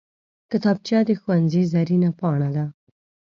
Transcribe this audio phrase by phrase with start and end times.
[0.51, 2.65] کتابچه د ښوونځي زرینه پاڼه ده